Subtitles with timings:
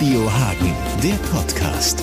[0.00, 2.02] Radio Hagen, der Podcast.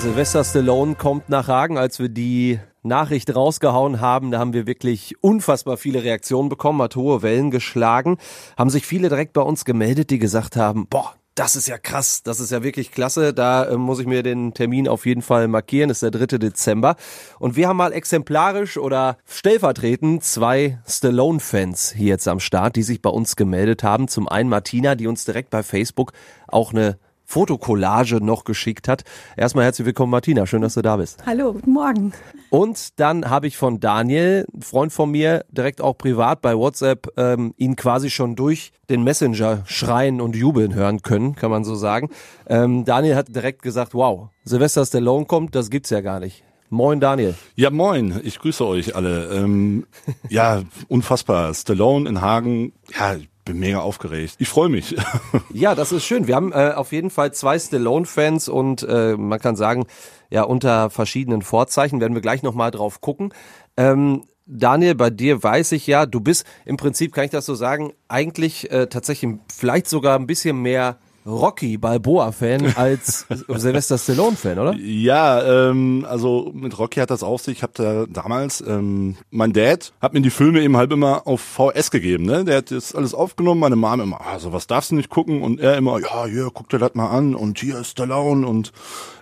[0.00, 5.14] Sylvester Stallone kommt nach Hagen, als wir die Nachricht rausgehauen haben, da haben wir wirklich
[5.20, 8.16] unfassbar viele Reaktionen bekommen, hat hohe Wellen geschlagen,
[8.56, 12.22] haben sich viele direkt bei uns gemeldet, die gesagt haben, boah, das ist ja krass,
[12.22, 13.34] das ist ja wirklich klasse.
[13.34, 16.38] Da äh, muss ich mir den Termin auf jeden Fall markieren, das ist der 3.
[16.38, 16.96] Dezember.
[17.38, 23.02] Und wir haben mal exemplarisch oder stellvertretend zwei Stallone-Fans hier jetzt am Start, die sich
[23.02, 24.08] bei uns gemeldet haben.
[24.08, 26.12] Zum einen Martina, die uns direkt bei Facebook
[26.48, 29.02] auch eine Fotokollage noch geschickt hat.
[29.36, 30.46] Erstmal herzlich willkommen, Martina.
[30.46, 31.26] Schön, dass du da bist.
[31.26, 32.12] Hallo, guten Morgen.
[32.50, 37.52] Und dann habe ich von Daniel, Freund von mir, direkt auch privat bei WhatsApp, ähm,
[37.56, 42.10] ihn quasi schon durch den Messenger schreien und jubeln hören können, kann man so sagen.
[42.46, 46.44] Ähm, Daniel hat direkt gesagt, wow, Sylvester Stallone kommt, das gibt's ja gar nicht.
[46.68, 47.34] Moin Daniel.
[47.54, 48.20] Ja, moin.
[48.24, 49.28] Ich grüße euch alle.
[49.34, 49.86] Ähm,
[50.28, 51.54] ja, unfassbar.
[51.54, 52.72] Stallone in Hagen.
[52.98, 54.34] Ja, bin mega aufgeregt.
[54.38, 54.96] Ich freue mich.
[55.52, 56.26] ja, das ist schön.
[56.26, 59.86] Wir haben äh, auf jeden Fall zwei Stallone-Fans und äh, man kann sagen,
[60.30, 63.32] ja, unter verschiedenen Vorzeichen werden wir gleich nochmal drauf gucken.
[63.76, 67.54] Ähm, Daniel, bei dir weiß ich ja, du bist im Prinzip, kann ich das so
[67.54, 74.74] sagen, eigentlich äh, tatsächlich vielleicht sogar ein bisschen mehr Rocky Balboa-Fan als Sylvester Stallone-Fan, oder?
[74.76, 77.58] Ja, ähm, also mit Rocky hat das auf sich.
[77.58, 81.40] Ich habe da damals, ähm, mein Dad hat mir die Filme eben halb immer auf
[81.40, 82.24] VS gegeben.
[82.24, 82.44] Ne?
[82.44, 85.42] Der hat das alles aufgenommen, meine Mom immer, ah, sowas darfst du nicht gucken.
[85.42, 88.72] Und er immer, ja, hier, guck dir das mal an und hier ist Stallone und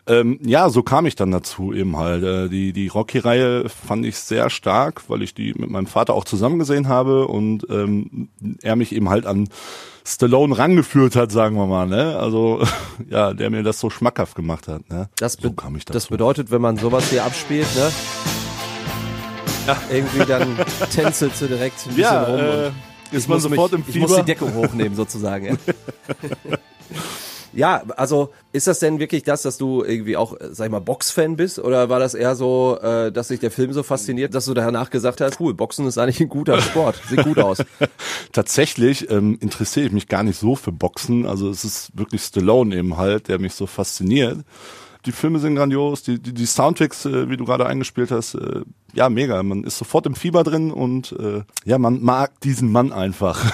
[0.06, 2.22] ähm, ja, so kam ich dann dazu eben halt.
[2.22, 6.24] Äh, die die Rocky-Reihe fand ich sehr stark, weil ich die mit meinem Vater auch
[6.24, 8.28] zusammen gesehen habe und ähm,
[8.62, 9.48] er mich eben halt an
[10.06, 12.19] Stallone rangeführt hat, sagen wir mal, ne?
[12.19, 12.62] Also
[13.08, 15.08] ja, der mir das so schmackhaft gemacht hat, ne?
[15.16, 15.94] Das, so kam ich dazu.
[15.94, 17.91] das bedeutet, wenn man sowas hier abspielt, ne?
[19.66, 19.80] Ja.
[19.91, 20.56] Irgendwie dann
[20.91, 22.38] tänzelst du direkt ein bisschen ja, rum.
[22.38, 24.05] Äh, ist man sofort mich, im Fieber.
[24.05, 25.47] Ich muss die Deckung hochnehmen sozusagen.
[25.47, 25.56] Ja.
[27.55, 31.37] Ja, also ist das denn wirklich das, dass du irgendwie auch, sag ich mal, Boxfan
[31.37, 31.59] bist?
[31.59, 34.91] Oder war das eher so, äh, dass sich der Film so fasziniert, dass du danach
[34.91, 37.59] gesagt hast, cool, Boxen ist eigentlich ein guter Sport, sieht gut aus?
[38.32, 41.26] Tatsächlich ähm, interessiere ich mich gar nicht so für Boxen.
[41.26, 44.38] Also es ist wirklich Stallone eben halt, der mich so fasziniert
[45.06, 48.62] die Filme sind grandios, die, die, die Soundtracks, äh, wie du gerade eingespielt hast, äh,
[48.94, 49.42] ja, mega.
[49.42, 53.44] Man ist sofort im Fieber drin und äh, ja, man mag diesen Mann einfach.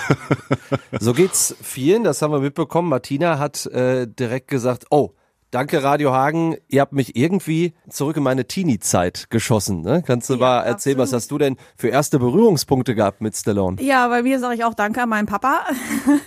[1.00, 2.88] so geht's vielen, das haben wir mitbekommen.
[2.88, 5.14] Martina hat äh, direkt gesagt, oh,
[5.50, 6.56] Danke, Radio Hagen.
[6.68, 9.80] Ihr habt mich irgendwie zurück in meine Teenie-Zeit geschossen.
[9.80, 10.00] Ne?
[10.06, 10.98] Kannst du ja, mal erzählen, absolut.
[10.98, 13.82] was hast du denn für erste Berührungspunkte gehabt mit Stallone?
[13.82, 15.64] Ja, bei mir sage ich auch Danke an meinen Papa.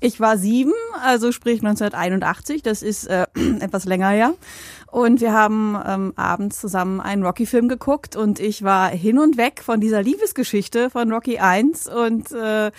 [0.00, 0.72] Ich war sieben,
[1.02, 2.62] also sprich 1981.
[2.62, 3.26] Das ist äh,
[3.60, 4.34] etwas länger her.
[4.90, 9.60] Und wir haben ähm, abends zusammen einen Rocky-Film geguckt und ich war hin und weg
[9.62, 12.70] von dieser Liebesgeschichte von Rocky 1 und äh,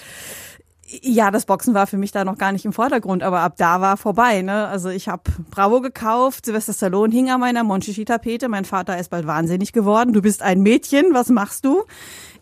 [1.01, 3.81] ja, das Boxen war für mich da noch gar nicht im Vordergrund, aber ab da
[3.81, 4.41] war vorbei.
[4.41, 4.67] Ne?
[4.67, 8.49] Also ich habe Bravo gekauft, Sylvester Stallone hing an meiner Monchichi-Tapete.
[8.49, 10.13] Mein Vater ist bald wahnsinnig geworden.
[10.13, 11.83] Du bist ein Mädchen, was machst du?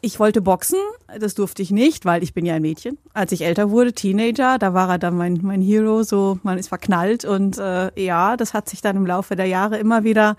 [0.01, 0.79] Ich wollte boxen,
[1.19, 2.97] das durfte ich nicht, weil ich bin ja ein Mädchen.
[3.13, 6.67] Als ich älter wurde, Teenager, da war er dann mein, mein Hero, so man ist
[6.67, 10.37] verknallt und äh, ja, das hat sich dann im Laufe der Jahre immer wieder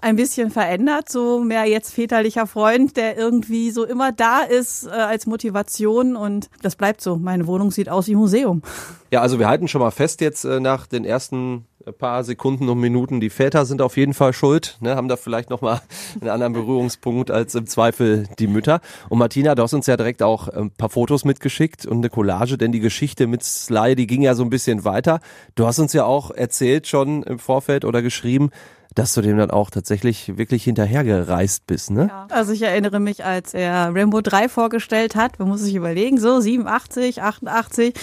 [0.00, 4.90] ein bisschen verändert, so mehr jetzt väterlicher Freund, der irgendwie so immer da ist äh,
[4.90, 7.16] als Motivation und das bleibt so.
[7.16, 8.62] Meine Wohnung sieht aus wie Museum.
[9.10, 11.66] Ja, also wir halten schon mal fest jetzt äh, nach den ersten
[11.98, 13.20] paar Sekunden und Minuten.
[13.20, 15.80] Die Väter sind auf jeden Fall schuld, ne, haben da vielleicht nochmal
[16.20, 18.80] einen anderen Berührungspunkt als im Zweifel die Mütter.
[19.08, 22.58] Und Martina, du hast uns ja direkt auch ein paar Fotos mitgeschickt und eine Collage,
[22.58, 25.20] denn die Geschichte mit Sly, die ging ja so ein bisschen weiter.
[25.54, 28.50] Du hast uns ja auch erzählt schon im Vorfeld oder geschrieben,
[28.94, 32.08] dass du dem dann auch tatsächlich wirklich hinterhergereist bist, ne?
[32.08, 32.26] Ja.
[32.30, 36.40] Also ich erinnere mich, als er Rainbow 3 vorgestellt hat, man muss sich überlegen, so
[36.40, 37.94] 87, 88,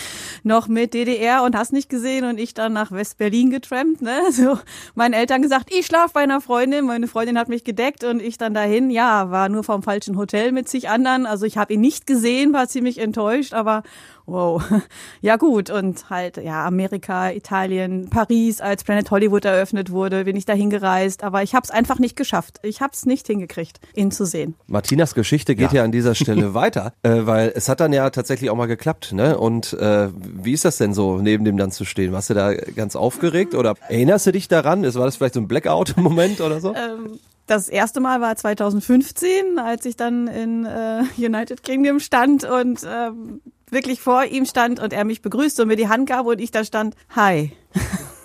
[0.43, 4.17] noch mit DDR und hast nicht gesehen und ich dann nach West-Berlin getrampt, ne?
[4.31, 4.59] So
[4.93, 8.37] meinen Eltern gesagt, ich schlaf bei einer Freundin, meine Freundin hat mich gedeckt und ich
[8.37, 11.81] dann dahin, ja, war nur vom falschen Hotel mit sich anderen, also ich habe ihn
[11.81, 13.83] nicht gesehen, war ziemlich enttäuscht, aber
[14.27, 14.63] wow.
[15.21, 20.45] Ja gut, und halt, ja, Amerika, Italien, Paris, als Planet Hollywood eröffnet wurde, bin ich
[20.45, 22.59] dahin gereist, aber ich habe es einfach nicht geschafft.
[22.61, 24.55] Ich habe es nicht hingekriegt, ihn zu sehen.
[24.67, 28.09] Martinas Geschichte geht ja, ja an dieser Stelle weiter, äh, weil es hat dann ja
[28.09, 29.37] tatsächlich auch mal geklappt, ne?
[29.37, 32.11] Und äh, wie ist das denn so, neben dem dann zu stehen?
[32.11, 34.83] Warst du da ganz aufgeregt oder erinnerst du dich daran?
[34.83, 36.75] War das vielleicht so ein Blackout-Moment oder so?
[36.87, 42.85] Ähm, das erste Mal war 2015, als ich dann in äh, United Kingdom stand und
[42.85, 46.39] ähm, wirklich vor ihm stand und er mich begrüßte und mir die Hand gab und
[46.39, 47.51] ich da stand, hi.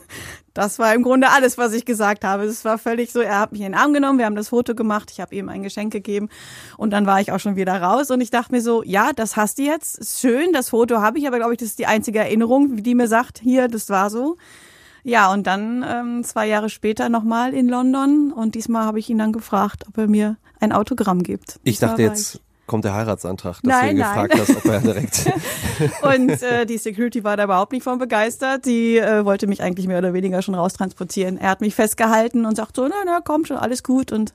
[0.55, 2.45] Das war im Grunde alles, was ich gesagt habe.
[2.45, 4.75] Es war völlig so, er hat mich in den Arm genommen, wir haben das Foto
[4.75, 6.29] gemacht, ich habe ihm ein Geschenk gegeben
[6.77, 9.37] und dann war ich auch schon wieder raus und ich dachte mir so, ja, das
[9.37, 11.87] hast du jetzt, ist schön, das Foto habe ich, aber glaube ich, das ist die
[11.87, 14.37] einzige Erinnerung, die mir sagt, hier, das war so.
[15.05, 19.19] Ja, und dann ähm, zwei Jahre später nochmal in London und diesmal habe ich ihn
[19.19, 21.59] dann gefragt, ob er mir ein Autogramm gibt.
[21.65, 25.31] Ich Das dachte jetzt kommt der Heiratsantrag, dass Nein, du gefragt hast, ob er direkt.
[26.03, 28.67] Und äh, die Security war da überhaupt nicht von begeistert.
[28.67, 31.39] Die äh, wollte mich eigentlich mehr oder weniger schon raustransportieren.
[31.39, 34.13] Er hat mich festgehalten und sagt so, na, na, komm schon, alles gut.
[34.13, 34.33] Und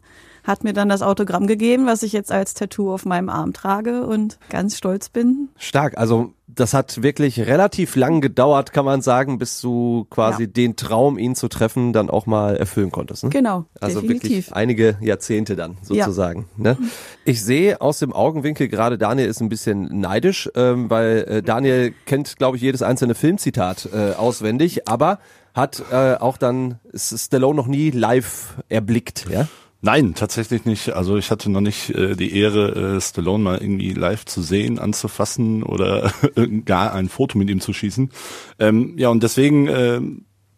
[0.48, 4.08] hat mir dann das Autogramm gegeben, was ich jetzt als Tattoo auf meinem Arm trage
[4.08, 5.50] und ganz stolz bin.
[5.58, 5.98] Stark.
[5.98, 10.50] Also das hat wirklich relativ lang gedauert, kann man sagen, bis du quasi Ja.
[10.50, 13.26] den Traum, ihn zu treffen, dann auch mal erfüllen konntest.
[13.26, 13.30] Ne?
[13.30, 14.30] Genau, Also definitiv.
[14.32, 16.48] wirklich einige Jahrzehnte dann sozusagen.
[16.56, 16.78] Ne?
[17.26, 21.94] Ich sehe aus dem Augenwinkel gerade, Daniel ist ein bisschen neidisch, ähm, weil äh, Daniel
[22.06, 25.20] kennt, glaube ich, jedes einzelne Filmzitat äh, auswendig, aber
[25.54, 29.26] hat äh, auch dann Stallone noch nie live erblickt.
[29.30, 29.48] Ja?
[29.88, 30.90] Nein, tatsächlich nicht.
[30.90, 34.80] Also ich hatte noch nicht äh, die Ehre, äh, Stallone mal irgendwie live zu sehen,
[34.80, 36.12] anzufassen oder
[36.66, 38.12] gar ein Foto mit ihm zu schießen.
[38.60, 40.02] Ähm, ja, und deswegen, äh,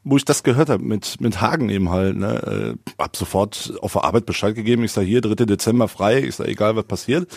[0.03, 3.93] wo ich das gehört habe mit mit Hagen eben halt, ne, äh, hab sofort auf
[3.93, 4.83] der Arbeit Bescheid gegeben.
[4.83, 5.45] Ich sage hier 3.
[5.45, 6.23] Dezember frei.
[6.23, 7.29] Ich sage egal was passiert.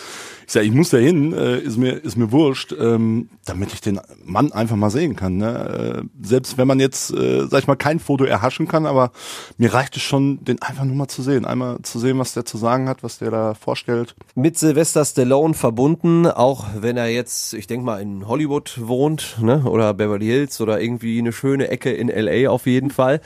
[0.45, 1.33] Ich sage ich muss da hin.
[1.33, 5.37] Äh, ist mir ist mir wurscht, ähm, damit ich den Mann einfach mal sehen kann.
[5.37, 6.03] Ne?
[6.03, 9.11] Äh, selbst wenn man jetzt, äh, sag ich mal, kein Foto erhaschen kann, aber
[9.57, 12.45] mir reicht es schon, den einfach nur mal zu sehen, einmal zu sehen, was der
[12.45, 14.15] zu sagen hat, was der da vorstellt.
[14.35, 19.63] mit Sylvester Stallone verbunden, auch wenn er jetzt, ich denke mal, in Hollywood wohnt, ne,
[19.65, 23.21] oder Beverly Hills oder irgendwie eine schöne Ecke in LA auf jeden Fall,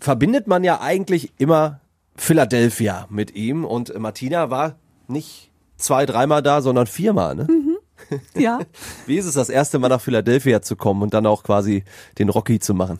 [0.00, 1.80] verbindet man ja eigentlich immer
[2.16, 4.76] Philadelphia mit ihm und Martina war
[5.06, 5.47] nicht
[5.78, 7.46] zwei, dreimal da, sondern viermal, ne?
[8.36, 8.60] Ja.
[9.06, 11.84] Wie ist es das erste Mal nach Philadelphia zu kommen und dann auch quasi
[12.18, 12.98] den Rocky zu machen?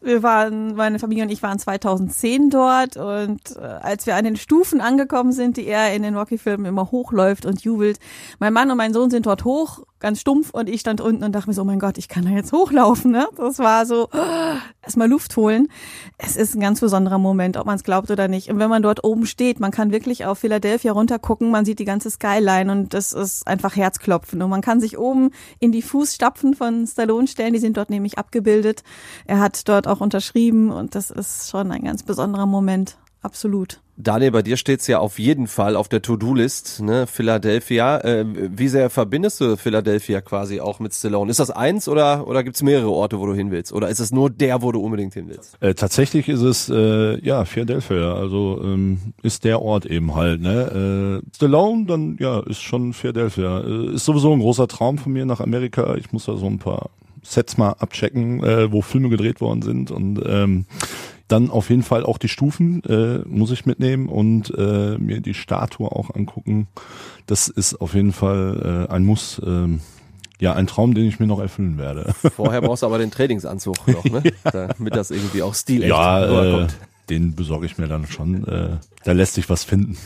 [0.00, 4.36] Wir waren, meine Familie und ich waren 2010 dort und äh, als wir an den
[4.36, 7.98] Stufen angekommen sind, die er in den Rocky-Filmen immer hochläuft und jubelt,
[8.38, 11.32] mein Mann und mein Sohn sind dort hoch, ganz stumpf und ich stand unten und
[11.32, 13.10] dachte mir so, oh mein Gott, ich kann da jetzt hochlaufen.
[13.10, 13.26] Ne?
[13.36, 15.66] Das war so, oh, erstmal Luft holen.
[16.16, 18.48] Es ist ein ganz besonderer Moment, ob man es glaubt oder nicht.
[18.48, 21.84] Und wenn man dort oben steht, man kann wirklich auf Philadelphia runtergucken, man sieht die
[21.84, 24.40] ganze Skyline und das ist einfach Herzklopfen.
[24.42, 28.16] Und man kann sich oben in die Fußstapfen von Stallone stellen, die sind dort nämlich
[28.16, 28.84] abgebildet.
[29.26, 32.96] Er hat dort auch unterschrieben und das ist schon ein ganz besonderer Moment.
[33.26, 33.80] Absolut.
[33.96, 37.08] Daniel, bei dir steht's ja auf jeden Fall auf der To-Do-List, ne?
[37.08, 37.98] Philadelphia.
[38.04, 41.28] Äh, wie sehr verbindest du Philadelphia quasi auch mit Stallone?
[41.28, 43.72] Ist das eins oder, oder gibt's mehrere Orte, wo du hin willst?
[43.72, 45.60] Oder ist es nur der, wo du unbedingt hin willst?
[45.60, 50.40] Äh, tatsächlich ist es äh, ja Philadelphia, also ähm, ist der Ort eben halt.
[50.40, 51.22] Ne?
[51.24, 53.58] Äh, Stallone, dann ja, ist schon Philadelphia.
[53.62, 55.96] Äh, ist sowieso ein großer Traum von mir nach Amerika.
[55.96, 56.90] Ich muss da so ein paar
[57.24, 60.66] Sets mal abchecken, äh, wo Filme gedreht worden sind und ähm,
[61.28, 65.34] dann auf jeden Fall auch die Stufen äh, muss ich mitnehmen und äh, mir die
[65.34, 66.68] Statue auch angucken.
[67.26, 69.40] Das ist auf jeden Fall äh, ein Muss.
[69.44, 69.80] Ähm,
[70.38, 72.12] ja, ein Traum, den ich mir noch erfüllen werde.
[72.36, 74.22] Vorher brauchst du aber den Trainingsanzug noch, ne?
[74.52, 76.76] Damit das irgendwie auch stilecht Ja, äh, rüberkommt.
[77.08, 78.46] den besorge ich mir dann schon.
[78.46, 79.96] Äh, da lässt sich was finden.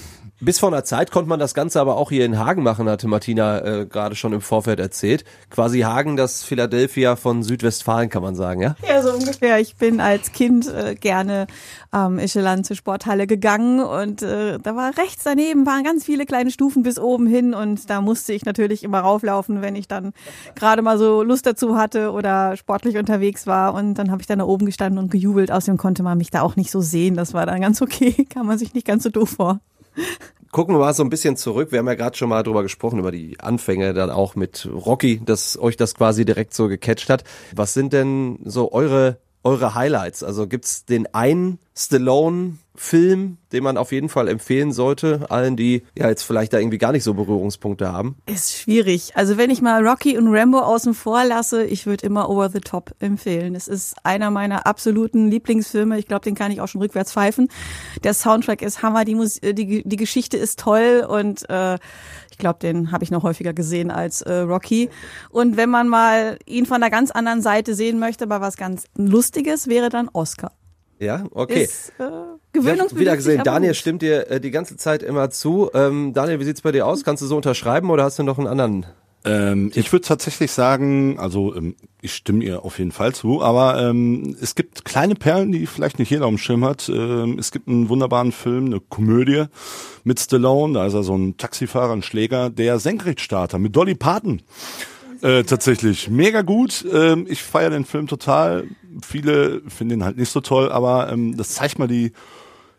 [0.42, 3.08] Bis vor einer Zeit konnte man das Ganze aber auch hier in Hagen machen, hatte
[3.08, 5.24] Martina äh, gerade schon im Vorfeld erzählt.
[5.50, 8.74] Quasi Hagen, das Philadelphia von Südwestfalen, kann man sagen, ja?
[8.88, 9.60] Ja, so ungefähr.
[9.60, 11.46] Ich bin als Kind äh, gerne
[11.90, 16.50] am Ischeland zur Sporthalle gegangen und äh, da war rechts daneben waren ganz viele kleine
[16.50, 20.12] Stufen bis oben hin und da musste ich natürlich immer rauflaufen, wenn ich dann
[20.54, 24.38] gerade mal so Lust dazu hatte oder sportlich unterwegs war und dann habe ich dann
[24.38, 25.52] da oben gestanden und gejubelt.
[25.52, 27.16] Außerdem konnte man mich da auch nicht so sehen.
[27.16, 28.24] Das war dann ganz okay.
[28.30, 29.60] Kam man sich nicht ganz so doof vor.
[30.52, 31.70] Gucken wir mal so ein bisschen zurück.
[31.70, 35.20] Wir haben ja gerade schon mal drüber gesprochen, über die Anfänge dann auch mit Rocky,
[35.24, 37.22] dass euch das quasi direkt so gecatcht hat.
[37.54, 40.24] Was sind denn so eure, eure Highlights?
[40.24, 41.60] Also gibt's den einen
[42.80, 46.78] Stallone-Film, den man auf jeden Fall empfehlen sollte, allen, die ja jetzt vielleicht da irgendwie
[46.78, 48.16] gar nicht so Berührungspunkte haben?
[48.26, 49.12] Ist schwierig.
[49.16, 52.60] Also wenn ich mal Rocky und Rambo außen vor lasse, ich würde immer Over the
[52.60, 53.54] Top empfehlen.
[53.54, 55.98] Es ist einer meiner absoluten Lieblingsfilme.
[55.98, 57.48] Ich glaube, den kann ich auch schon rückwärts pfeifen.
[58.02, 61.74] Der Soundtrack ist Hammer, die, Mus äh, die, die Geschichte ist toll und äh,
[62.30, 64.88] ich glaube, den habe ich noch häufiger gesehen als äh, Rocky.
[65.28, 68.84] Und wenn man mal ihn von einer ganz anderen Seite sehen möchte, bei was ganz
[68.96, 70.52] Lustiges, wäre dann Oscar.
[71.00, 71.64] Ja, okay.
[71.64, 72.04] Ist äh,
[72.52, 72.98] gewöhnungsbedürftig.
[72.98, 75.70] wieder gesehen, Daniel stimmt dir äh, die ganze Zeit immer zu.
[75.72, 77.04] Ähm, Daniel, wie sieht's bei dir aus?
[77.04, 78.86] Kannst du so unterschreiben oder hast du noch einen anderen?
[79.24, 83.80] Ähm, ich würde tatsächlich sagen, also ähm, ich stimme ihr auf jeden Fall zu, aber
[83.82, 86.90] ähm, es gibt kleine Perlen, die vielleicht nicht jeder am Schirm hat.
[86.90, 89.44] Ähm, es gibt einen wunderbaren Film, eine Komödie
[90.04, 94.42] mit Stallone, da ist er so ein Taxifahrer, ein Schläger, der Senkrechtstarter mit Dolly Parton.
[95.22, 96.84] Äh, tatsächlich mega gut.
[96.90, 98.68] Ähm, ich feiere den Film total.
[99.02, 102.12] Viele finden ihn halt nicht so toll, aber ähm, das zeigt mal die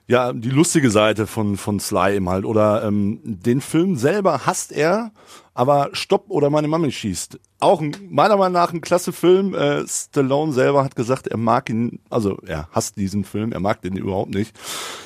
[0.07, 4.71] ja die lustige Seite von von Sly eben halt oder ähm, den Film selber hasst
[4.71, 5.11] er,
[5.53, 7.39] aber Stopp oder meine Mami schießt.
[7.59, 9.53] Auch ein, meiner Meinung nach ein klasse Film.
[9.53, 13.83] Äh, Stallone selber hat gesagt, er mag ihn, also er hasst diesen Film, er mag
[13.83, 14.55] den überhaupt nicht.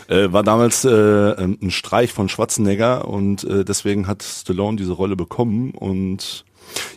[0.08, 5.18] Äh, war damals äh, ein Streich von Schwarzenegger und äh, deswegen hat Stallone diese Rolle
[5.18, 6.46] bekommen und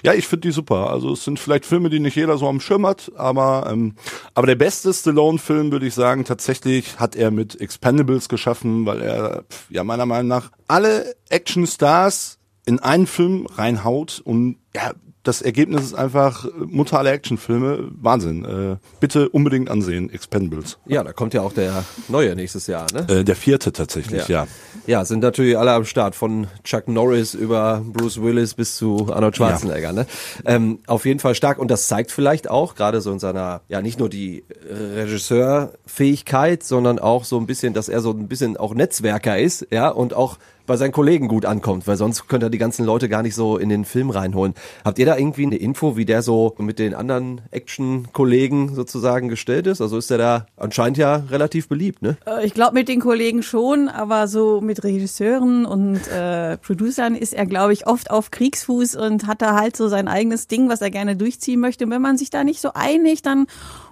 [0.02, 0.90] ja, ich finde die super.
[0.90, 3.94] Also es sind vielleicht Filme, die nicht jeder so am Schirm hat, aber ähm,
[4.34, 9.44] aber der beste Stallone-Film würde ich sagen, tatsächlich hat er mit Expendables geschaffen, weil er
[9.70, 14.92] ja meiner Meinung nach alle Action-Stars in einen Film reinhaut und ja
[15.28, 17.90] das Ergebnis ist einfach Mutter aller Actionfilme.
[18.00, 18.44] Wahnsinn.
[18.46, 20.78] Äh, bitte unbedingt ansehen, Expendables.
[20.86, 23.06] Ja, da kommt ja auch der neue nächstes Jahr, ne?
[23.08, 24.44] Äh, der vierte tatsächlich, ja.
[24.44, 24.48] ja.
[24.86, 29.36] Ja, sind natürlich alle am Start, von Chuck Norris über Bruce Willis bis zu Arnold
[29.36, 29.92] Schwarzenegger, ja.
[29.92, 30.06] ne?
[30.46, 33.82] Ähm, auf jeden Fall stark und das zeigt vielleicht auch, gerade so in seiner, ja
[33.82, 38.72] nicht nur die Regisseurfähigkeit, sondern auch so ein bisschen, dass er so ein bisschen auch
[38.72, 42.58] Netzwerker ist, ja, und auch bei seinen Kollegen gut ankommt, weil sonst könnte er die
[42.58, 44.54] ganzen Leute gar nicht so in den Film reinholen.
[44.84, 49.66] Habt ihr da irgendwie eine Info, wie der so mit den anderen Action-Kollegen sozusagen gestellt
[49.66, 49.80] ist?
[49.80, 52.18] Also ist der da anscheinend ja relativ beliebt, ne?
[52.26, 57.32] Äh, ich glaube mit den Kollegen schon, aber so mit Regisseuren und äh, Producern ist
[57.32, 60.82] er, glaube ich, oft auf Kriegsfuß und hat da halt so sein eigenes Ding, was
[60.82, 61.86] er gerne durchziehen möchte.
[61.86, 63.46] Und wenn man sich da nicht so einigt, dann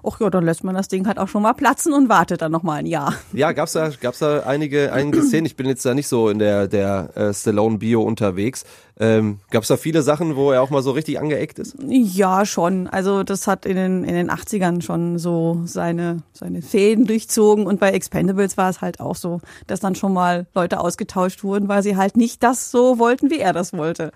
[0.07, 2.53] ach ja, dann lässt man das Ding halt auch schon mal platzen und wartet dann
[2.53, 3.15] noch mal ein Jahr.
[3.33, 5.47] Ja, gab's da gab's da einige einige Szenen.
[5.47, 8.65] Ich bin jetzt da nicht so in der der äh, Stallone Bio unterwegs.
[8.99, 11.77] Ähm, Gab es da viele Sachen, wo er auch mal so richtig angeeckt ist?
[11.87, 12.87] Ja, schon.
[12.87, 17.79] Also das hat in den, in den 80ern schon so seine, seine Fäden durchzogen und
[17.79, 21.83] bei Expendables war es halt auch so, dass dann schon mal Leute ausgetauscht wurden, weil
[21.83, 24.13] sie halt nicht das so wollten, wie er das wollte.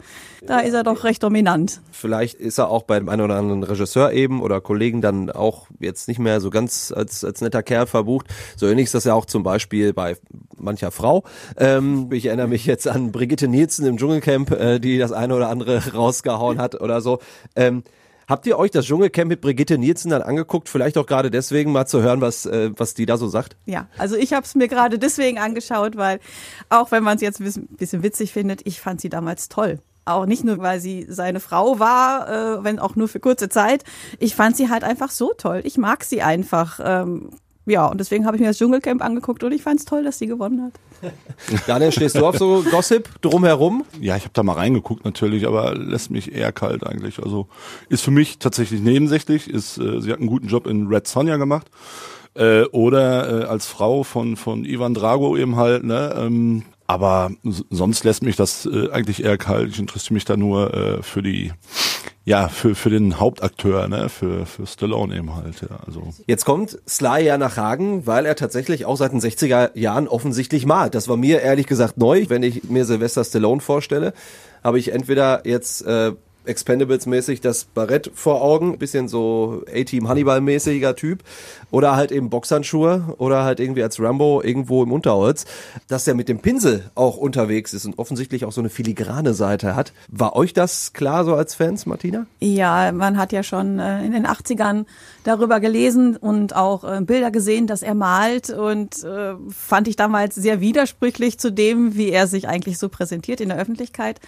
[0.47, 1.83] Da ist er doch recht dominant.
[1.91, 5.67] Vielleicht ist er auch bei dem einen oder anderen Regisseur eben oder Kollegen dann auch
[5.79, 8.29] jetzt nicht mehr so ganz als, als netter Kerl verbucht.
[8.57, 10.17] So ähnlich ist das ja auch zum Beispiel bei
[10.57, 11.25] mancher Frau.
[11.57, 15.49] Ähm, ich erinnere mich jetzt an Brigitte Nielsen im Dschungelcamp, äh, die das eine oder
[15.49, 17.19] andere rausgehauen hat oder so.
[17.57, 17.83] Ähm,
[18.31, 20.69] Habt ihr euch das Dschungelcamp mit Brigitte Nielsen dann angeguckt?
[20.69, 23.57] Vielleicht auch gerade deswegen mal zu hören, was, äh, was die da so sagt?
[23.67, 26.21] Ja, also ich habe es mir gerade deswegen angeschaut, weil
[26.69, 29.81] auch wenn man es jetzt ein bisschen witzig findet, ich fand sie damals toll.
[30.05, 32.29] Auch nicht nur, weil sie seine Frau war,
[32.61, 33.83] äh, wenn auch nur für kurze Zeit.
[34.21, 35.63] Ich fand sie halt einfach so toll.
[35.65, 36.79] Ich mag sie einfach.
[36.81, 37.31] Ähm,
[37.71, 40.19] ja, und deswegen habe ich mir das Dschungelcamp angeguckt und ich fand es toll, dass
[40.19, 40.73] sie gewonnen hat.
[41.67, 43.85] Daniel, stehst du auf so Gossip drumherum?
[44.01, 47.23] Ja, ich habe da mal reingeguckt natürlich, aber lässt mich eher kalt eigentlich.
[47.23, 47.47] Also
[47.89, 49.49] ist für mich tatsächlich nebensächlich.
[49.49, 51.71] Ist, äh, sie hat einen guten Job in Red Sonja gemacht.
[52.35, 56.15] Äh, oder äh, als Frau von von Ivan Drago eben halt, ne?
[56.17, 59.71] Ähm, aber sonst lässt mich das äh, eigentlich eher kalt.
[59.71, 61.53] Ich interessiere mich da nur äh, für die,
[62.25, 66.13] ja, für, für den Hauptakteur, ne, für, für Stallone eben halt, ja, also.
[66.27, 70.67] Jetzt kommt Sly ja nach Hagen, weil er tatsächlich auch seit den 60er Jahren offensichtlich
[70.67, 70.97] malt.
[70.97, 72.25] Das war mir ehrlich gesagt neu.
[72.27, 74.13] Wenn ich mir Sylvester Stallone vorstelle,
[74.65, 76.11] habe ich entweder jetzt äh,
[76.47, 81.23] Expendables-mäßig das Barett vor Augen, bisschen so A-Team Hannibal-mäßiger Typ
[81.71, 85.45] oder halt eben Boxhandschuhe oder halt irgendwie als Rambo irgendwo im Unterholz,
[85.89, 89.77] dass er mit dem Pinsel auch unterwegs ist und offensichtlich auch so eine filigrane Seite
[89.77, 89.93] hat.
[90.09, 92.27] War euch das klar so als Fans, Martina?
[92.41, 94.87] Ja, man hat ja schon äh, in den 80ern
[95.25, 100.35] darüber gelesen und auch äh, Bilder gesehen, dass er malt und äh, fand ich damals
[100.35, 104.21] sehr widersprüchlich zu dem, wie er sich eigentlich so präsentiert in der Öffentlichkeit.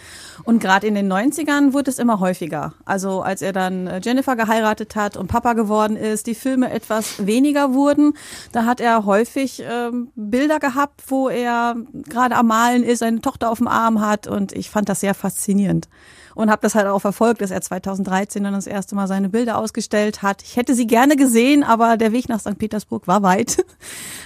[0.45, 2.75] Und gerade in den 90ern wurde es immer häufiger.
[2.85, 7.26] Also als er dann äh, Jennifer geheiratet hat und Papa geworden ist, die Filme etwas
[7.26, 8.12] weniger wurden,
[8.52, 11.76] da hat er häufig ähm, Bilder gehabt, wo er
[12.09, 15.14] gerade am Malen ist, seine Tochter auf dem Arm hat und ich fand das sehr
[15.14, 15.88] faszinierend
[16.35, 19.59] und habe das halt auch verfolgt, dass er 2013 dann das erste Mal seine Bilder
[19.59, 20.42] ausgestellt hat.
[20.42, 22.59] Ich hätte sie gerne gesehen, aber der Weg nach St.
[22.59, 23.64] Petersburg war weit.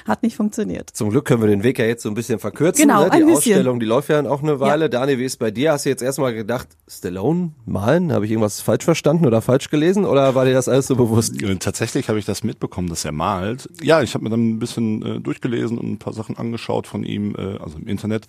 [0.06, 0.90] hat nicht funktioniert.
[0.90, 2.86] Zum Glück können wir den Weg ja jetzt so ein bisschen verkürzen.
[2.86, 3.10] Genau, ne?
[3.10, 3.54] Die ein bisschen.
[3.54, 4.84] Ausstellung, die läuft ja auch eine Weile.
[4.84, 4.88] Ja.
[4.88, 5.72] Dani, wie ist bei dir?
[5.72, 8.12] Hast du jetzt erstmal gedacht, Stallone malen?
[8.12, 11.42] Habe ich irgendwas falsch verstanden oder falsch gelesen oder war dir das alles so bewusst?
[11.42, 13.68] Äh, tatsächlich habe ich das mitbekommen, dass er malt.
[13.82, 17.04] Ja, ich habe mir dann ein bisschen äh, durchgelesen und ein paar Sachen angeschaut von
[17.04, 18.26] ihm, äh, also im Internet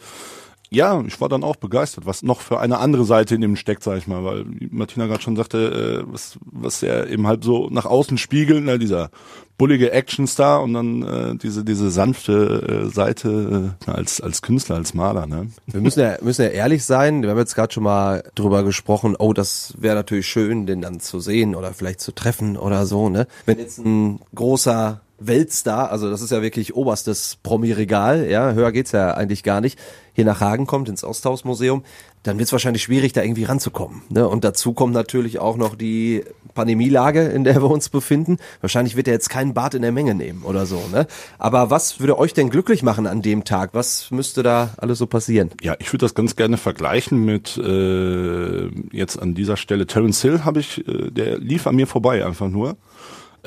[0.69, 3.83] ja, ich war dann auch begeistert, was noch für eine andere Seite in ihm steckt,
[3.83, 7.69] sag ich mal, weil Martina gerade schon sagte, äh, was, was er eben halt so
[7.69, 9.09] nach außen spiegelt, ne, dieser
[9.57, 14.93] bullige Actionstar und dann äh, diese diese sanfte äh, Seite äh, als als Künstler, als
[14.93, 15.25] Maler.
[15.25, 15.47] Ne?
[15.65, 17.24] Wir müssen ja müssen ja ehrlich sein.
[17.24, 19.15] Wir haben jetzt gerade schon mal drüber gesprochen.
[19.17, 23.09] Oh, das wäre natürlich schön, den dann zu sehen oder vielleicht zu treffen oder so.
[23.09, 28.71] Ne, wenn jetzt ein großer Weltstar, also das ist ja wirklich oberstes Promi-Regal, ja, höher
[28.71, 29.79] geht's ja eigentlich gar nicht
[30.13, 31.83] hier nach Hagen kommt, ins Osthausmuseum,
[32.24, 34.01] dann wird es wahrscheinlich schwierig, da irgendwie ranzukommen.
[34.09, 34.27] Ne?
[34.27, 36.24] Und dazu kommt natürlich auch noch die
[36.55, 38.38] Pandemielage, in der wir uns befinden.
[38.62, 40.81] Wahrscheinlich wird er jetzt keinen Bad in der Menge nehmen oder so.
[40.91, 41.05] Ne?
[41.38, 43.69] Aber was würde euch denn glücklich machen an dem Tag?
[43.74, 45.51] Was müsste da alles so passieren?
[45.62, 50.43] Ja, ich würde das ganz gerne vergleichen mit äh, jetzt an dieser Stelle Terence Hill
[50.43, 52.75] habe ich, äh, der lief an mir vorbei einfach nur.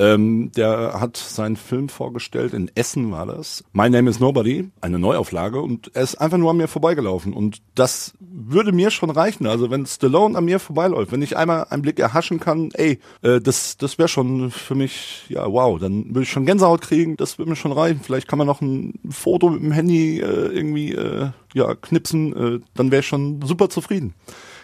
[0.00, 3.64] Ähm, der hat seinen Film vorgestellt, in Essen war das.
[3.75, 7.61] My Name is Nobody, eine Neuauflage und er ist einfach nur an mir vorbeigelaufen und
[7.75, 9.47] das würde mir schon reichen.
[9.47, 13.42] Also wenn Stallone an mir vorbeiläuft, wenn ich einmal einen Blick erhaschen kann, ey, äh,
[13.42, 17.37] das, das wäre schon für mich, ja wow, dann würde ich schon Gänsehaut kriegen, das
[17.37, 18.00] würde mir schon reichen.
[18.02, 22.61] Vielleicht kann man noch ein Foto mit dem Handy äh, irgendwie äh, ja knipsen, äh,
[22.75, 24.14] dann wäre ich schon super zufrieden.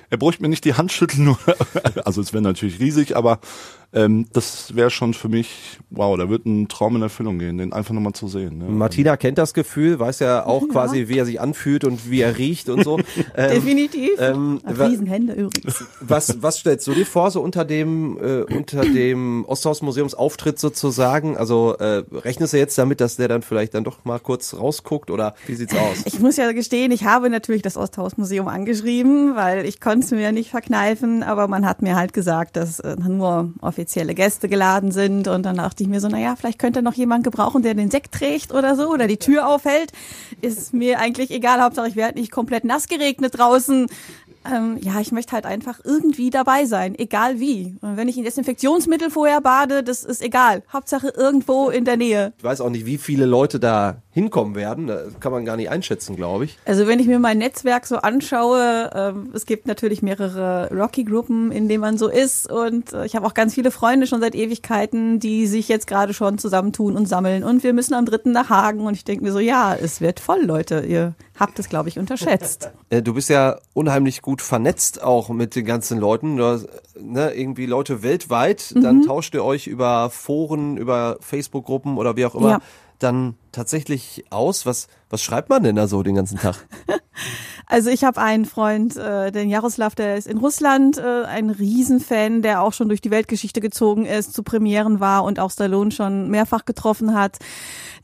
[0.08, 1.36] Er bräuchte mir nicht die Hand schütteln,
[2.04, 3.40] also es wäre natürlich riesig, aber
[3.96, 7.72] ähm, das wäre schon für mich, wow, da wird ein Traum in Erfüllung gehen, den
[7.72, 8.58] einfach nochmal zu sehen.
[8.58, 8.66] Ne?
[8.68, 10.68] Martina kennt das Gefühl, weiß ja auch ja.
[10.68, 12.98] quasi, wie er sich anfühlt und wie er riecht und so.
[13.36, 14.10] ähm, Definitiv.
[14.18, 15.82] Ähm, Riesenhände übrigens.
[16.00, 21.38] Was, was stellst du dir vor, so unter dem, äh, unter dem Osthausmuseumsauftritt sozusagen?
[21.38, 25.10] Also äh, rechnest du jetzt damit, dass der dann vielleicht dann doch mal kurz rausguckt
[25.10, 26.02] oder wie sieht's aus?
[26.04, 30.20] Ich muss ja gestehen, ich habe natürlich das Osthausmuseum angeschrieben, weil ich konnte es mir
[30.20, 34.48] ja nicht verkneifen, aber man hat mir halt gesagt, dass äh, nur offiziell offizielle Gäste
[34.48, 35.28] geladen sind.
[35.28, 38.12] Und dann dachte ich mir so, naja, vielleicht könnte noch jemand gebrauchen, der den Sekt
[38.12, 39.92] trägt oder so oder die Tür aufhält.
[40.40, 41.62] Ist mir eigentlich egal.
[41.62, 43.86] Hauptsache, ich werde nicht komplett nass geregnet draußen
[44.52, 47.76] ähm, ja, ich möchte halt einfach irgendwie dabei sein, egal wie.
[47.80, 50.62] Und wenn ich in Desinfektionsmittel vorher bade, das ist egal.
[50.72, 52.32] Hauptsache irgendwo in der Nähe.
[52.38, 54.86] Ich weiß auch nicht, wie viele Leute da hinkommen werden.
[54.86, 56.58] Das kann man gar nicht einschätzen, glaube ich.
[56.64, 61.68] Also wenn ich mir mein Netzwerk so anschaue, ähm, es gibt natürlich mehrere Rocky-Gruppen, in
[61.68, 62.50] denen man so ist.
[62.50, 66.14] Und äh, ich habe auch ganz viele Freunde schon seit Ewigkeiten, die sich jetzt gerade
[66.14, 67.44] schon zusammentun und sammeln.
[67.44, 68.86] Und wir müssen am dritten nach Hagen.
[68.86, 70.80] Und ich denke mir so, ja, es wird voll, Leute.
[70.80, 72.70] Ihr habt es, glaube ich, unterschätzt.
[72.88, 76.40] Äh, du bist ja unheimlich gut vernetzt auch mit den ganzen Leuten.
[76.40, 76.68] Hast,
[77.00, 78.72] ne, irgendwie Leute weltweit.
[78.74, 78.82] Mhm.
[78.82, 82.50] Dann tauscht ihr euch über Foren, über Facebook-Gruppen oder wie auch immer.
[82.50, 82.58] Ja.
[83.00, 84.66] Dann tatsächlich aus.
[84.66, 86.56] Was, was schreibt man denn da so den ganzen Tag?
[87.68, 92.40] Also ich habe einen Freund, äh, den Jaroslav, der ist in Russland, äh, ein Riesenfan,
[92.40, 96.30] der auch schon durch die Weltgeschichte gezogen ist, zu Premieren war und auch Stallone schon
[96.30, 97.38] mehrfach getroffen hat.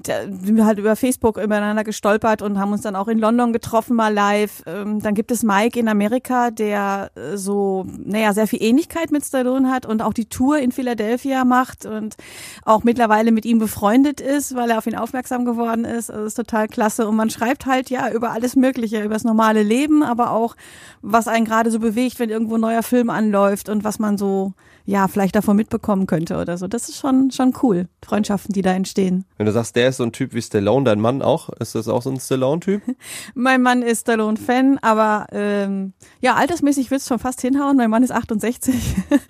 [0.00, 3.94] Der, wir halt über Facebook übereinander gestolpert und haben uns dann auch in London getroffen,
[3.94, 4.64] mal live.
[4.66, 9.24] Ähm, dann gibt es Mike in Amerika, der äh, so, naja, sehr viel Ähnlichkeit mit
[9.24, 12.16] Stallone hat und auch die Tour in Philadelphia macht und
[12.64, 16.11] auch mittlerweile mit ihm befreundet ist, weil er auf ihn aufmerksam geworden ist.
[16.11, 17.07] Also das ist total klasse.
[17.07, 20.55] Und man schreibt halt ja über alles Mögliche, über das normale normale Leben, aber auch,
[21.02, 24.52] was einen gerade so bewegt, wenn irgendwo ein neuer Film anläuft und was man so,
[24.85, 26.68] ja, vielleicht davon mitbekommen könnte oder so.
[26.68, 29.24] Das ist schon, schon cool, Freundschaften, die da entstehen.
[29.37, 31.88] Wenn du sagst, der ist so ein Typ wie Stallone, dein Mann auch, ist das
[31.88, 32.83] auch so ein Stallone-Typ?
[33.35, 37.76] mein Mann ist Stallone-Fan, aber ähm, ja, altersmäßig wird's schon fast hinhauen.
[37.76, 38.74] Mein Mann ist 68,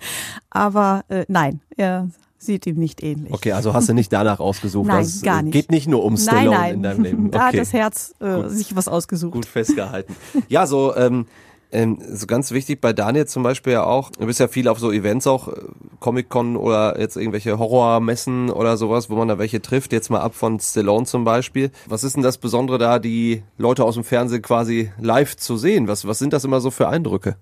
[0.49, 2.09] aber äh, nein, er
[2.45, 3.33] sieht ihm nicht ähnlich.
[3.33, 4.87] Okay, also hast du nicht danach ausgesucht.
[4.87, 5.53] nein, das gar nicht.
[5.53, 6.73] geht nicht nur um Stallone nein, nein.
[6.75, 7.23] in deinem Leben.
[7.33, 7.37] Okay.
[7.37, 9.33] Da hat das Herz äh, sich was ausgesucht.
[9.33, 10.15] Gut festgehalten.
[10.49, 11.25] ja, so ähm,
[11.73, 14.77] ähm, so ganz wichtig bei Daniel zum Beispiel ja auch, du bist ja viel auf
[14.77, 15.53] so Events auch, äh,
[15.99, 20.35] Comic-Con oder jetzt irgendwelche Horrormessen oder sowas, wo man da welche trifft, jetzt mal ab
[20.35, 21.71] von Stallone zum Beispiel.
[21.87, 25.87] Was ist denn das Besondere da, die Leute aus dem Fernsehen quasi live zu sehen?
[25.87, 27.37] Was, was sind das immer so für Eindrücke?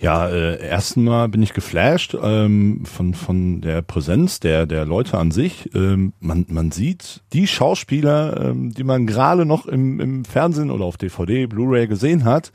[0.00, 5.32] Ja, äh, erstmal bin ich geflasht ähm, von von der Präsenz der der Leute an
[5.32, 5.74] sich.
[5.74, 10.84] Ähm, man man sieht die Schauspieler, ähm, die man gerade noch im im Fernsehen oder
[10.84, 12.52] auf DVD, Blu-ray gesehen hat,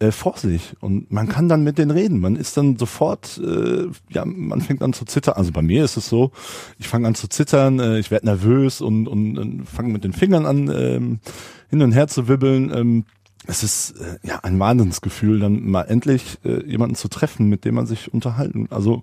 [0.00, 2.20] äh, vor sich und man kann dann mit denen reden.
[2.20, 5.34] Man ist dann sofort, äh, ja, man fängt an zu zittern.
[5.36, 6.30] Also bei mir ist es so,
[6.78, 10.12] ich fange an zu zittern, äh, ich werde nervös und und, und fange mit den
[10.12, 11.20] Fingern an ähm,
[11.70, 12.70] hin und her zu wibbeln.
[12.74, 13.04] Ähm,
[13.46, 17.74] es ist äh, ja ein Wahnsinnsgefühl, dann mal endlich äh, jemanden zu treffen, mit dem
[17.74, 19.02] man sich unterhalten, also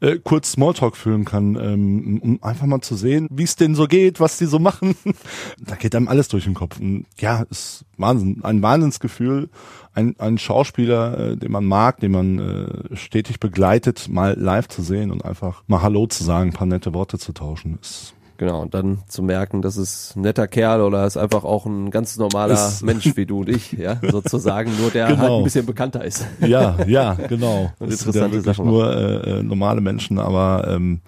[0.00, 3.86] äh, kurz Smalltalk führen kann, ähm, um einfach mal zu sehen, wie es denen so
[3.86, 4.94] geht, was die so machen.
[5.58, 6.78] da geht einem alles durch den Kopf.
[6.78, 9.48] Und ja, ist Wahnsinn, ein Wahnsinnsgefühl,
[9.94, 14.82] ein, ein Schauspieler, äh, den man mag, den man äh, stetig begleitet, mal live zu
[14.82, 18.74] sehen und einfach mal Hallo zu sagen, paar nette Worte zu tauschen, ist Genau, und
[18.74, 22.54] dann zu merken, das ist ein netter Kerl oder ist einfach auch ein ganz normaler
[22.54, 25.20] ist Mensch wie du und ich, ja, sozusagen, nur der genau.
[25.20, 26.26] halt ein bisschen bekannter ist.
[26.40, 27.70] Ja, ja, genau.
[27.78, 28.66] Und das interessante sind ja Sachen.
[28.66, 31.02] Nur äh, äh, normale Menschen, aber ähm,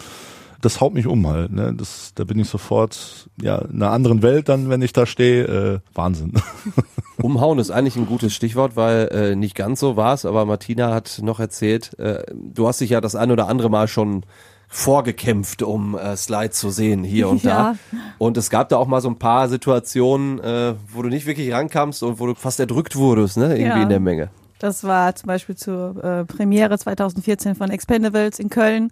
[0.61, 1.51] das haut mich um halt.
[1.51, 1.75] Ne?
[1.77, 5.45] Das, da bin ich sofort ja in einer anderen Welt dann, wenn ich da stehe.
[5.45, 6.35] Äh, Wahnsinn.
[7.21, 10.95] Umhauen ist eigentlich ein gutes Stichwort, weil äh, nicht ganz so war es, aber Martina
[10.95, 14.25] hat noch erzählt, äh, du hast dich ja das ein oder andere Mal schon
[14.75, 17.77] vorgekämpft, um äh, Slide zu sehen hier und Ja.
[17.93, 17.99] da.
[18.19, 21.53] Und es gab da auch mal so ein paar Situationen, äh, wo du nicht wirklich
[21.53, 23.57] rankamst und wo du fast erdrückt wurdest, ne?
[23.57, 23.83] Irgendwie Ja.
[23.85, 24.31] in der Menge.
[24.59, 28.91] Das war zum Beispiel zur äh, Premiere 2014 von Expendables in Köln.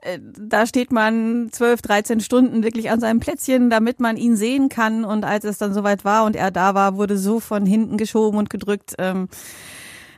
[0.00, 4.68] Äh, da steht man 12, 13 Stunden wirklich an seinem Plätzchen, damit man ihn sehen
[4.68, 5.04] kann.
[5.04, 8.36] Und als es dann soweit war und er da war, wurde so von hinten geschoben
[8.38, 8.94] und gedrückt.
[8.98, 9.28] Ähm,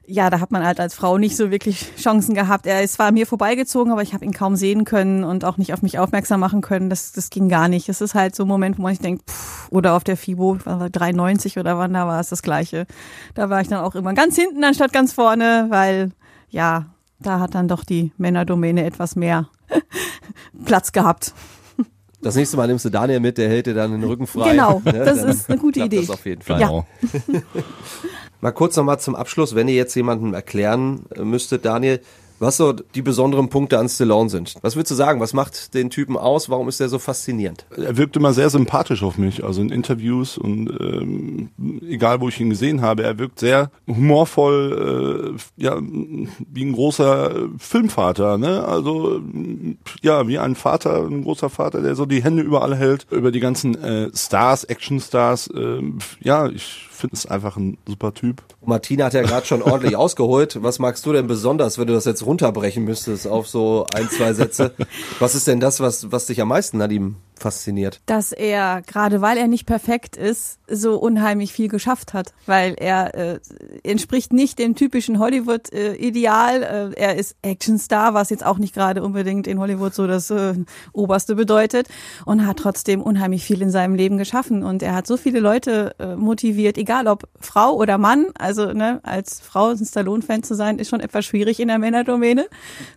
[0.06, 2.66] ja, da hat man halt als Frau nicht so wirklich Chancen gehabt.
[2.66, 5.58] Er ist zwar an mir vorbeigezogen, aber ich habe ihn kaum sehen können und auch
[5.58, 6.90] nicht auf mich aufmerksam machen können.
[6.90, 7.88] Das, das ging gar nicht.
[7.88, 10.58] Es ist halt so ein Moment, wo man sich denkt, pff, oder auf der FIBO,
[10.64, 12.86] was war 93 oder wann da war es das Gleiche.
[13.34, 16.10] Da war ich dann auch immer ganz hinten anstatt ganz vorne, weil
[16.50, 16.86] ja,
[17.20, 19.48] da hat dann doch die Männerdomäne etwas mehr
[20.64, 21.32] Platz gehabt.
[22.20, 24.50] Das nächste Mal nimmst du Daniel mit, der hält dir dann den Rücken frei.
[24.50, 24.92] Genau, Ne?
[24.92, 26.00] das Dann ist eine gute Idee.
[26.00, 26.60] Das auf jeden Fall.
[26.60, 26.70] Ja.
[28.42, 32.00] Mal kurz nochmal zum Abschluss, wenn ihr jetzt jemandem erklären äh, müsstet, Daniel,
[32.40, 34.56] was so die besonderen Punkte an Stallone sind.
[34.62, 35.20] Was würdest du sagen?
[35.20, 36.50] Was macht den Typen aus?
[36.50, 37.66] Warum ist er so faszinierend?
[37.76, 41.50] Er wirkt immer sehr sympathisch auf mich, also in Interviews und ähm,
[41.88, 47.30] egal wo ich ihn gesehen habe, er wirkt sehr humorvoll, äh, ja, wie ein großer
[47.30, 48.64] äh, Filmvater, ne?
[48.64, 53.06] Also äh, ja, wie ein Vater, ein großer Vater, der so die Hände überall hält,
[53.12, 55.46] über die ganzen äh, Stars, Actionstars.
[55.46, 55.80] Äh,
[56.22, 58.42] ja, ich finde es einfach ein super Typ.
[58.64, 60.62] Martina hat ja gerade schon ordentlich ausgeholt.
[60.62, 64.32] Was magst du denn besonders, wenn du das jetzt runterbrechen müsstest auf so ein, zwei
[64.32, 64.72] Sätze?
[65.18, 68.00] Was ist denn das, was, was dich am meisten an ihm fasziniert?
[68.12, 72.34] dass er, gerade weil er nicht perfekt ist, so unheimlich viel geschafft hat.
[72.44, 73.40] Weil er äh,
[73.84, 76.62] entspricht nicht dem typischen Hollywood-Ideal.
[76.62, 80.54] Äh, er ist Actionstar, was jetzt auch nicht gerade unbedingt in Hollywood so das äh,
[80.92, 81.88] Oberste bedeutet.
[82.26, 84.62] Und hat trotzdem unheimlich viel in seinem Leben geschaffen.
[84.62, 88.26] Und er hat so viele Leute äh, motiviert, egal ob Frau oder Mann.
[88.38, 92.46] Also ne, als Frau ein Stallone-Fan zu sein, ist schon etwas schwierig in der Männerdomäne.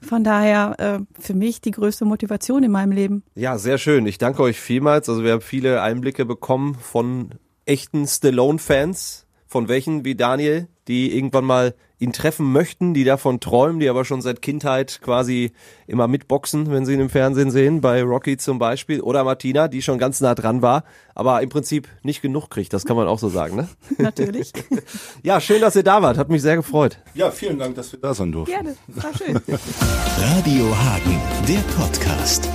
[0.01, 3.23] Von daher äh, für mich die größte Motivation in meinem Leben.
[3.36, 4.05] Ja, sehr schön.
[4.05, 5.08] Ich danke euch vielmals.
[5.08, 7.30] Also wir haben viele Einblicke bekommen von
[7.65, 13.80] echten Stallone-Fans, von welchen wie Daniel, die irgendwann mal ihn treffen möchten, die davon träumen,
[13.80, 15.54] die aber schon seit Kindheit quasi
[15.88, 19.82] immer mitboxen, wenn sie ihn im Fernsehen sehen, bei Rocky zum Beispiel, oder Martina, die
[19.82, 23.19] schon ganz nah dran war, aber im Prinzip nicht genug kriegt, das kann man auch
[23.19, 23.69] so sagen, ne?
[23.98, 24.52] Natürlich.
[25.24, 27.00] Ja, schön, dass ihr da wart, hat mich sehr gefreut.
[27.13, 28.54] Ja, vielen Dank, dass wir da sein durften.
[28.54, 29.39] Gerne, war schön.
[30.19, 32.50] Radio Hagen, der Podcast.